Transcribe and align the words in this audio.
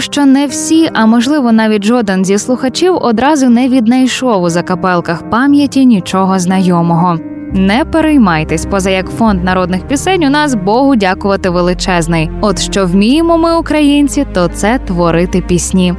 Що 0.00 0.26
не 0.26 0.46
всі, 0.46 0.90
а 0.94 1.06
можливо 1.06 1.52
навіть 1.52 1.84
жоден 1.84 2.24
зі 2.24 2.38
слухачів 2.38 2.94
одразу 3.00 3.48
не 3.48 3.68
віднайшов 3.68 4.42
у 4.42 4.48
закапелках 4.48 5.30
пам'яті 5.30 5.86
нічого 5.86 6.38
знайомого. 6.38 7.18
Не 7.52 7.84
переймайтесь, 7.84 8.66
поза 8.66 8.90
як 8.90 9.10
фонд 9.10 9.44
народних 9.44 9.88
пісень 9.88 10.24
у 10.24 10.30
нас 10.30 10.54
Богу 10.54 10.96
дякувати 10.96 11.50
величезний. 11.50 12.30
От 12.40 12.58
що 12.58 12.86
вміємо 12.86 13.38
ми, 13.38 13.56
українці, 13.56 14.26
то 14.32 14.48
це 14.48 14.78
творити 14.78 15.40
пісні. 15.40 15.94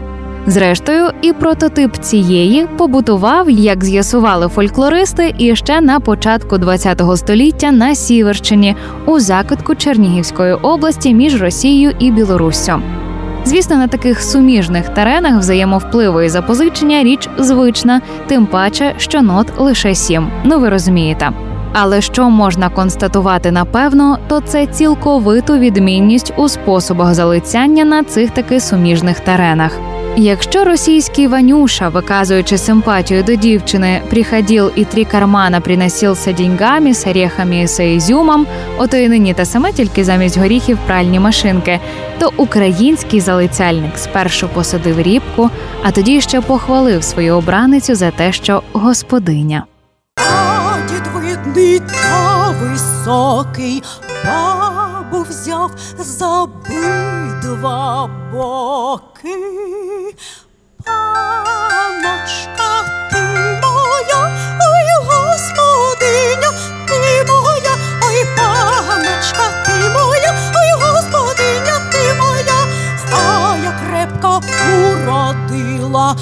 Зрештою, 0.47 1.09
і 1.21 1.33
прототип 1.33 1.97
цієї 1.97 2.67
побутував, 2.77 3.49
як 3.49 3.83
з'ясували 3.83 4.47
фольклористи, 4.47 5.33
іще 5.37 5.81
на 5.81 5.99
початку 5.99 6.55
ХХ 6.55 7.17
століття 7.17 7.71
на 7.71 7.95
Сіверщині 7.95 8.75
у 9.05 9.19
закутку 9.19 9.75
Чернігівської 9.75 10.53
області 10.53 11.13
між 11.13 11.41
Росією 11.41 11.93
і 11.99 12.11
Білоруссю. 12.11 12.81
Звісно, 13.49 13.75
на 13.77 13.87
таких 13.87 14.21
суміжних 14.23 14.89
теренах 14.89 15.39
взаємовпливу 15.39 16.21
і 16.21 16.29
запозичення 16.29 17.03
річ 17.03 17.29
звична, 17.37 18.01
тим 18.27 18.45
паче, 18.45 18.93
що 18.97 19.21
нот 19.21 19.47
лише 19.57 19.95
сім. 19.95 20.27
Ну 20.43 20.59
ви 20.59 20.69
розумієте. 20.69 21.29
Але 21.73 22.01
що 22.01 22.29
можна 22.29 22.69
констатувати 22.69 23.51
напевно, 23.51 24.17
то 24.27 24.41
це 24.41 24.65
цілковиту 24.65 25.57
відмінність 25.57 26.33
у 26.37 26.49
способах 26.49 27.13
залицяння 27.13 27.85
на 27.85 28.03
цих 28.03 28.31
таки 28.31 28.59
суміжних 28.59 29.19
теренах. 29.19 29.71
Якщо 30.17 30.63
російський 30.63 31.27
Ванюша, 31.27 31.89
виказуючи 31.89 32.57
симпатію 32.57 33.23
до 33.23 33.35
дівчини, 33.35 34.01
приходил 34.09 34.71
і 34.75 34.85
три 34.85 35.05
кармана 35.05 35.61
приносился 35.61 36.31
деньгами, 36.31 36.93
с 36.93 37.07
орехами 37.07 37.61
і 37.61 37.67
с 37.67 37.83
ізюмом, 37.83 38.47
ото 38.77 38.97
і 38.97 39.09
нині 39.09 39.33
те 39.33 39.45
саме, 39.45 39.73
тільки 39.73 40.03
замість 40.03 40.37
горіхів 40.37 40.77
пральні 40.87 41.19
машинки, 41.19 41.79
то 42.19 42.31
український 42.37 43.19
залицяльник 43.19 43.97
спершу 43.97 44.47
посадив 44.47 45.01
рібку, 45.01 45.49
а 45.83 45.91
тоді 45.91 46.21
ще 46.21 46.41
похвалив 46.41 47.03
свою 47.03 47.35
обраницю 47.35 47.95
за 47.95 48.11
те, 48.11 48.31
що 48.31 48.63
господиня. 48.73 49.63
Дід 51.55 51.83
та 51.87 52.49
високий, 52.61 53.83
бабу 54.25 55.25
взяв 55.29 55.71
за 55.97 56.47
обидва 57.49 58.09
боки. 58.31 59.35
Паночка, 60.85 62.69
ти 63.09 63.21
моя, 63.61 64.21
ой, 64.69 64.89
господиня, 65.05 66.51
ти 66.87 66.99
моя, 67.27 67.73
ой, 68.05 68.19
паночка, 68.37 69.45
ти 69.65 69.75
моя, 69.89 70.31
ой, 70.55 70.71
господиня, 70.79 71.75
ти 71.91 72.03
моя, 72.19 72.59
а 73.13 73.57
я 73.57 73.71
крепко 73.71 74.41
уродила. 74.83 76.15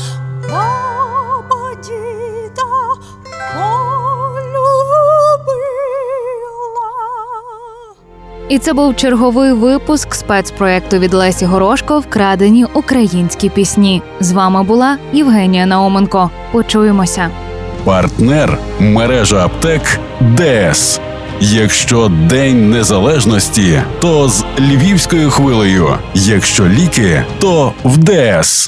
І 8.49 8.59
це 8.59 8.73
був 8.73 8.95
черговий 8.95 9.53
випуск 9.53 10.13
спецпроекту 10.13 10.97
від 10.97 11.13
Лесі 11.13 11.45
Горошко 11.45 11.99
Вкрадені 11.99 12.65
українські 12.73 13.49
пісні. 13.49 14.01
З 14.19 14.31
вами 14.31 14.63
була 14.63 14.97
Євгенія 15.13 15.65
Науменко. 15.65 16.29
Почуємося. 16.51 17.29
Партнер 17.83 18.57
мережа 18.79 19.45
аптек 19.45 19.99
ДС. 20.21 21.01
Якщо 21.39 22.11
День 22.29 22.69
Незалежності, 22.69 23.81
то 23.99 24.29
з 24.29 24.45
львівською 24.59 25.29
хвилею. 25.29 25.87
Якщо 26.13 26.67
ліки, 26.67 27.23
то 27.39 27.73
в 27.83 27.97
ДС. 27.97 28.65